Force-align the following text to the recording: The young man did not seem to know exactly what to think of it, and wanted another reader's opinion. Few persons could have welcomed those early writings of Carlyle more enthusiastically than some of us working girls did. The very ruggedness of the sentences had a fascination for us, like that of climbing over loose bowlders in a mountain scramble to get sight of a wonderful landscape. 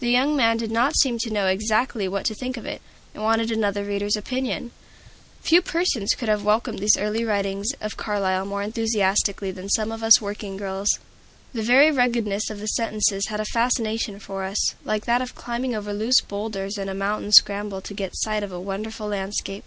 The 0.00 0.08
young 0.10 0.34
man 0.34 0.56
did 0.56 0.70
not 0.70 0.96
seem 0.96 1.18
to 1.18 1.30
know 1.30 1.46
exactly 1.46 2.08
what 2.08 2.24
to 2.24 2.34
think 2.34 2.56
of 2.56 2.64
it, 2.64 2.80
and 3.12 3.22
wanted 3.22 3.52
another 3.52 3.84
reader's 3.84 4.16
opinion. 4.16 4.70
Few 5.42 5.60
persons 5.60 6.14
could 6.14 6.30
have 6.30 6.42
welcomed 6.42 6.78
those 6.78 6.96
early 6.96 7.22
writings 7.22 7.72
of 7.78 7.98
Carlyle 7.98 8.46
more 8.46 8.62
enthusiastically 8.62 9.50
than 9.50 9.68
some 9.68 9.92
of 9.92 10.02
us 10.02 10.22
working 10.22 10.56
girls 10.56 10.88
did. 10.88 11.00
The 11.60 11.66
very 11.68 11.90
ruggedness 11.90 12.48
of 12.48 12.60
the 12.60 12.66
sentences 12.68 13.26
had 13.26 13.40
a 13.40 13.44
fascination 13.52 14.18
for 14.20 14.44
us, 14.44 14.74
like 14.86 15.04
that 15.04 15.20
of 15.20 15.34
climbing 15.34 15.74
over 15.74 15.92
loose 15.92 16.22
bowlders 16.22 16.78
in 16.78 16.88
a 16.88 16.94
mountain 16.94 17.30
scramble 17.30 17.82
to 17.82 17.92
get 17.92 18.16
sight 18.16 18.42
of 18.42 18.50
a 18.52 18.58
wonderful 18.58 19.08
landscape. 19.08 19.64